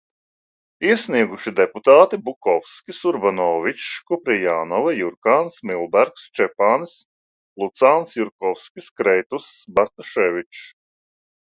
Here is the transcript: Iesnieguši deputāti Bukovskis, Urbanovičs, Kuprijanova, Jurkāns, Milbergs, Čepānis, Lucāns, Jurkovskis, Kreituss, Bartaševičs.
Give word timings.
Iesnieguši 0.91 1.51
deputāti 1.57 2.17
Bukovskis, 2.29 3.01
Urbanovičs, 3.11 3.91
Kuprijanova, 4.13 4.93
Jurkāns, 5.01 5.59
Milbergs, 5.73 6.25
Čepānis, 6.39 6.97
Lucāns, 7.65 8.15
Jurkovskis, 8.21 8.89
Kreituss, 9.03 9.53
Bartaševičs. 9.81 10.65